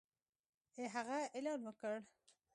[0.95, 1.95] هغه اعلان وکړ